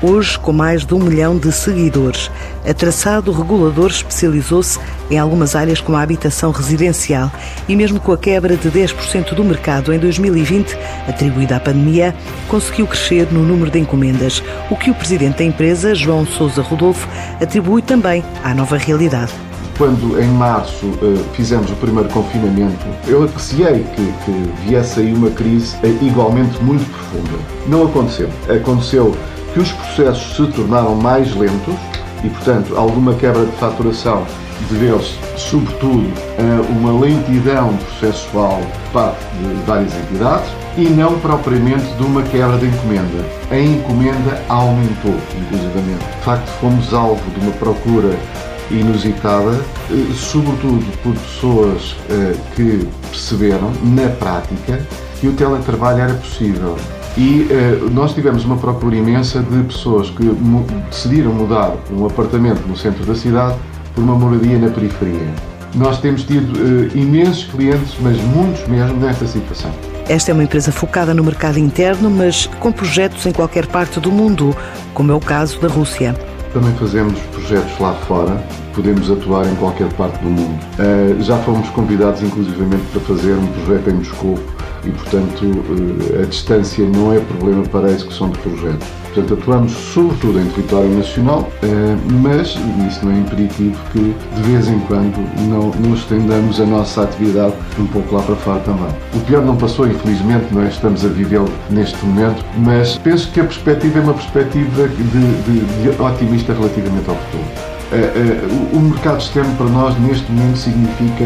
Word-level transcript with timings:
Hoje, 0.00 0.38
com 0.38 0.52
mais 0.52 0.86
de 0.86 0.94
um 0.94 1.00
milhão 1.00 1.36
de 1.36 1.50
seguidores, 1.50 2.30
a 2.64 2.72
Traçado 2.72 3.32
Regulador 3.32 3.88
especializou-se 3.88 4.78
em 5.10 5.18
algumas 5.18 5.56
áreas 5.56 5.80
como 5.80 5.98
a 5.98 6.02
habitação 6.02 6.52
residencial 6.52 7.32
e, 7.68 7.74
mesmo 7.74 7.98
com 7.98 8.12
a 8.12 8.16
quebra 8.16 8.56
de 8.56 8.70
10% 8.70 9.34
do 9.34 9.42
mercado 9.42 9.92
em 9.92 9.98
2020, 9.98 10.78
atribuída 11.08 11.56
à 11.56 11.60
pandemia, 11.60 12.14
conseguiu 12.46 12.86
crescer 12.86 13.26
no 13.32 13.42
número 13.42 13.72
de 13.72 13.80
encomendas, 13.80 14.40
o 14.70 14.76
que 14.76 14.88
o 14.88 14.94
presidente 14.94 15.38
da 15.38 15.44
empresa, 15.44 15.96
João 15.96 16.24
Sousa 16.24 16.62
Rodolfo, 16.62 17.08
atribui 17.42 17.82
também 17.82 18.22
à 18.44 18.54
nova 18.54 18.76
realidade. 18.76 19.32
Quando 19.76 20.20
em 20.20 20.28
março 20.28 20.86
uh, 20.86 21.24
fizemos 21.34 21.72
o 21.72 21.74
primeiro 21.74 22.08
confinamento, 22.10 22.86
eu 23.08 23.24
apreciei 23.24 23.84
que, 23.96 24.12
que 24.24 24.52
viesse 24.64 25.00
aí 25.00 25.12
uma 25.12 25.30
crise 25.30 25.76
uh, 25.76 26.04
igualmente 26.04 26.62
muito 26.62 26.88
profunda. 26.88 27.38
Não 27.66 27.84
aconteceu. 27.84 28.28
Aconteceu 28.48 29.16
que 29.58 29.62
os 29.62 29.72
processos 29.72 30.36
se 30.36 30.52
tornaram 30.52 30.94
mais 30.94 31.34
lentos 31.34 31.74
e, 32.22 32.28
portanto, 32.28 32.76
alguma 32.76 33.12
quebra 33.14 33.44
de 33.44 33.52
faturação 33.56 34.24
deveu-se, 34.70 35.18
sobretudo, 35.36 36.12
a 36.38 36.72
uma 36.72 37.00
lentidão 37.00 37.76
processual 37.76 38.60
por 38.60 38.92
parte 38.92 39.24
de 39.36 39.54
várias 39.66 39.92
entidades 39.96 40.48
e 40.76 40.84
não 40.84 41.18
propriamente 41.18 41.86
de 41.94 42.02
uma 42.04 42.22
quebra 42.22 42.56
de 42.58 42.66
encomenda. 42.66 43.24
A 43.50 43.58
encomenda 43.58 44.40
aumentou, 44.48 45.16
inclusivamente. 45.36 46.04
De 46.04 46.24
facto, 46.24 46.48
fomos 46.60 46.94
alvo 46.94 47.30
de 47.30 47.40
uma 47.40 47.52
procura 47.52 48.16
inusitada, 48.70 49.58
eh, 49.90 50.14
sobretudo 50.14 50.84
por 51.02 51.14
pessoas 51.14 51.96
eh, 52.10 52.36
que 52.54 52.86
perceberam, 53.10 53.72
na 53.82 54.08
prática, 54.08 54.80
que 55.20 55.26
o 55.26 55.32
teletrabalho 55.32 56.00
era 56.00 56.14
possível 56.14 56.76
e 57.18 57.48
uh, 57.50 57.90
nós 57.90 58.14
tivemos 58.14 58.44
uma 58.44 58.56
procura 58.56 58.94
imensa 58.94 59.40
de 59.40 59.64
pessoas 59.64 60.08
que 60.08 60.22
mu 60.22 60.64
decidiram 60.88 61.32
mudar 61.32 61.74
um 61.90 62.06
apartamento 62.06 62.60
no 62.68 62.76
centro 62.76 63.04
da 63.04 63.14
cidade 63.14 63.56
por 63.92 64.04
uma 64.04 64.14
moradia 64.14 64.56
na 64.56 64.70
periferia. 64.70 65.28
Nós 65.74 66.00
temos 66.00 66.22
tido 66.22 66.56
uh, 66.56 66.96
imensos 66.96 67.44
clientes, 67.46 67.96
mas 68.00 68.16
muitos 68.22 68.66
mesmo, 68.68 68.96
nesta 69.00 69.26
situação. 69.26 69.70
Esta 70.08 70.30
é 70.30 70.34
uma 70.34 70.44
empresa 70.44 70.70
focada 70.70 71.12
no 71.12 71.24
mercado 71.24 71.58
interno, 71.58 72.08
mas 72.08 72.46
com 72.60 72.70
projetos 72.70 73.26
em 73.26 73.32
qualquer 73.32 73.66
parte 73.66 73.98
do 73.98 74.12
mundo, 74.12 74.56
como 74.94 75.10
é 75.10 75.14
o 75.14 75.20
caso 75.20 75.60
da 75.60 75.66
Rússia. 75.66 76.14
Também 76.52 76.72
fazemos 76.76 77.18
projetos 77.32 77.78
lá 77.80 77.94
fora, 78.06 78.42
podemos 78.74 79.10
atuar 79.10 79.44
em 79.46 79.54
qualquer 79.56 79.92
parte 79.94 80.18
do 80.22 80.30
mundo. 80.30 80.58
Uh, 80.78 81.20
já 81.20 81.36
fomos 81.38 81.68
convidados, 81.70 82.22
inclusivamente, 82.22 82.84
para 82.92 83.00
fazer 83.00 83.32
um 83.32 83.46
projeto 83.48 83.90
em 83.90 83.94
Moscou 83.94 84.38
e, 84.84 84.90
portanto, 84.90 85.44
uh, 85.44 86.22
a 86.22 86.26
distância 86.26 86.84
não 86.88 87.12
é 87.12 87.20
problema 87.20 87.62
para 87.64 87.88
a 87.88 87.90
execução 87.90 88.30
de 88.30 88.38
projetos. 88.38 88.88
Portanto, 89.14 89.34
atuamos 89.34 89.72
sobretudo 89.72 90.38
em 90.38 90.46
território 90.50 90.90
nacional, 90.90 91.40
uh, 91.40 92.12
mas 92.22 92.56
isso 92.86 93.04
não 93.04 93.12
é 93.12 93.18
imperativo 93.18 93.76
que, 93.92 94.14
de 94.34 94.42
vez 94.42 94.68
em 94.68 94.78
quando, 94.80 95.18
não, 95.48 95.70
não 95.80 95.94
estendamos 95.94 96.60
a 96.60 96.66
nossa 96.66 97.02
atividade 97.02 97.54
um 97.78 97.86
pouco 97.86 98.14
lá 98.14 98.22
para 98.22 98.36
fora 98.36 98.60
também. 98.60 98.88
O 99.14 99.20
pior 99.20 99.44
não 99.44 99.56
passou, 99.56 99.86
infelizmente, 99.86 100.46
não 100.52 100.62
é? 100.62 100.68
estamos 100.68 101.04
a 101.04 101.08
vivê-lo 101.08 101.48
neste 101.70 102.04
momento, 102.04 102.44
mas 102.58 102.96
penso 102.98 103.30
que 103.32 103.40
a 103.40 103.44
perspectiva 103.44 103.98
é 103.98 104.02
uma 104.02 104.14
perspectiva 104.14 104.88
de, 104.88 105.02
de, 105.02 105.94
de 105.94 106.02
otimista 106.02 106.52
relativamente 106.52 107.08
ao 107.08 107.16
futuro. 107.16 107.44
Uh, 107.90 108.76
o 108.76 108.80
mercado 108.80 109.18
externo 109.18 109.54
para 109.56 109.66
nós 109.66 109.98
neste 110.00 110.30
momento 110.30 110.58
significa 110.58 111.24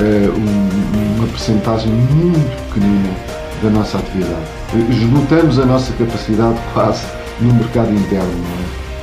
uh, 0.00 1.16
uma 1.16 1.26
percentagem 1.28 1.92
muito 1.92 2.68
pequenina 2.68 3.14
da 3.62 3.70
nossa 3.70 3.98
atividade. 3.98 4.46
Esgotamos 4.90 5.58
a 5.58 5.66
nossa 5.66 5.92
capacidade 5.92 6.58
quase 6.72 7.04
no 7.40 7.54
mercado 7.54 7.92
interno. 7.92 8.30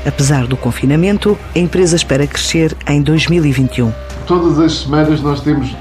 É? 0.03 0.09
Apesar 0.09 0.47
do 0.47 0.57
confinamento, 0.57 1.38
a 1.56 1.59
empresa 1.59 1.96
espera 1.96 2.25
crescer 2.25 2.75
em 2.88 3.02
2021. 3.02 3.91
Todas 4.25 4.59
as 4.59 4.80
semanas 4.80 5.22
nós 5.22 5.41
temos 5.41 5.75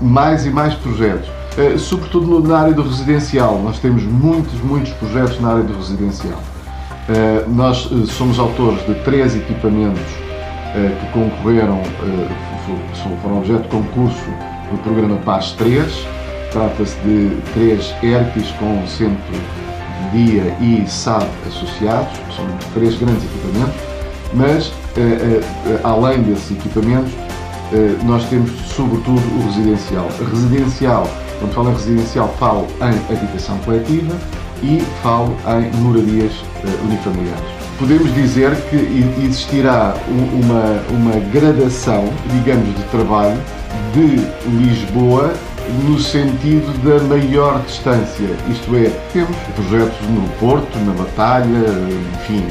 mais 0.00 0.46
e 0.46 0.50
mais 0.50 0.74
projetos, 0.74 1.28
sobretudo 1.78 2.40
na 2.40 2.58
área 2.60 2.72
do 2.72 2.82
residencial. 2.82 3.60
Nós 3.62 3.78
temos 3.78 4.02
muitos, 4.04 4.60
muitos 4.60 4.92
projetos 4.94 5.40
na 5.40 5.50
área 5.50 5.62
do 5.64 5.76
residencial. 5.76 6.40
Nós 7.48 7.88
somos 8.08 8.38
autores 8.38 8.84
de 8.86 8.94
três 9.02 9.36
equipamentos 9.36 10.02
eh, 10.74 10.90
que 10.98 11.06
concorreram, 11.12 11.80
eh, 11.80 12.28
foram 13.22 13.38
objeto 13.38 13.62
de 13.62 13.68
concurso 13.68 14.53
do 14.70 14.78
programa 14.82 15.16
Paz 15.24 15.52
3. 15.52 15.92
Trata-se 16.52 16.96
de 17.00 17.36
três 17.52 17.94
ERPs 18.02 18.50
com 18.52 18.86
centro 18.86 19.34
de 20.12 20.26
dia 20.26 20.56
e 20.60 20.88
SAD 20.88 21.26
associados, 21.48 22.12
são 22.36 22.46
três 22.72 22.96
grandes 22.96 23.24
equipamentos, 23.24 23.74
mas 24.32 24.72
eh, 24.96 25.40
além 25.82 26.22
desses 26.22 26.52
equipamentos, 26.52 27.12
nós 28.04 28.24
temos 28.28 28.52
sobretudo 28.68 29.20
o 29.36 29.46
residencial. 29.46 30.08
residencial, 30.30 31.10
quando 31.40 31.52
falo 31.54 31.70
em 31.70 31.72
residencial, 31.72 32.28
falo 32.38 32.68
em 32.80 33.16
habitação 33.16 33.58
coletiva 33.64 34.14
e 34.62 34.80
falo 35.02 35.36
em 35.58 35.76
moradias 35.80 36.32
unifamiliares 36.84 37.64
podemos 37.78 38.14
dizer 38.14 38.54
que 38.70 38.76
existirá 39.24 39.94
uma, 40.08 40.82
uma 40.90 41.20
gradação, 41.32 42.04
digamos, 42.30 42.74
de 42.74 42.82
trabalho 42.84 43.36
de 43.92 44.16
Lisboa 44.50 45.32
no 45.84 45.98
sentido 45.98 46.72
da 46.82 47.02
maior 47.04 47.62
distância. 47.62 48.28
Isto 48.50 48.76
é, 48.76 48.90
temos 49.12 49.36
projetos 49.54 49.96
no 50.08 50.28
Porto, 50.38 50.78
na 50.80 50.92
Batalha, 50.92 51.64
enfim, 52.14 52.44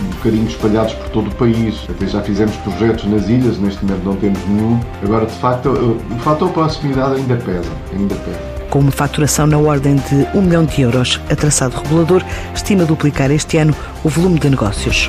um 0.00 0.10
bocadinho 0.10 0.46
espalhados 0.46 0.92
por 0.94 1.08
todo 1.10 1.28
o 1.28 1.34
país. 1.34 1.86
Até 1.88 2.06
já 2.06 2.20
fizemos 2.22 2.54
projetos 2.56 3.04
nas 3.06 3.28
ilhas, 3.28 3.58
neste 3.58 3.84
momento 3.84 4.04
não 4.04 4.16
temos 4.16 4.38
nenhum. 4.46 4.80
Agora, 5.02 5.26
de 5.26 5.34
facto, 5.34 5.70
o 5.70 6.18
fator 6.20 6.50
proximidade 6.50 7.16
ainda 7.16 7.36
pesa, 7.36 7.70
ainda 7.92 8.14
pesa. 8.16 8.58
Com 8.70 8.80
uma 8.80 8.92
faturação 8.92 9.46
na 9.46 9.56
ordem 9.56 9.96
de 9.96 10.26
1 10.34 10.42
milhão 10.42 10.64
de 10.64 10.82
euros, 10.82 11.20
a 11.30 11.34
Traçado 11.34 11.76
Regulador 11.76 12.22
estima 12.54 12.84
duplicar 12.84 13.30
este 13.30 13.56
ano 13.56 13.74
o 14.04 14.10
volume 14.10 14.38
de 14.38 14.50
negócios. 14.50 15.08